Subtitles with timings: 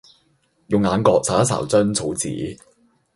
[0.69, 2.57] 用眼角睄一睄張草紙